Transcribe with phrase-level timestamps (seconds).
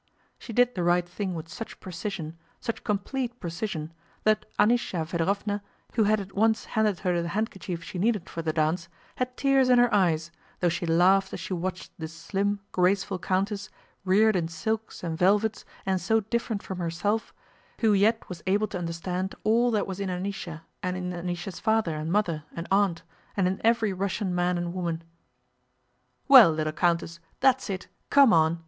[0.39, 3.93] She did the right thing with such precision, such complete precision,
[4.23, 5.61] that Anísya Fëdorovna,
[5.93, 9.69] who had at once handed her the handkerchief she needed for the dance, had tears
[9.69, 13.69] in her eyes, though she laughed as she watched this slim, graceful countess,
[14.03, 17.31] reared in silks and velvets and so different from herself,
[17.81, 21.95] who yet was able to understand all that was in Anísya and in Anísya's father
[21.95, 23.03] and mother and aunt,
[23.37, 25.03] and in every Russian man and woman.
[26.27, 28.59] "Well, little countess; that's it—come on!"